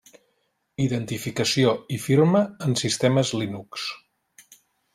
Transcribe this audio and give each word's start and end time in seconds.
Identificació 0.85 1.75
i 1.97 1.99
firma 2.07 2.43
en 2.69 2.75
sistemes 2.85 3.35
Linux. 3.43 3.87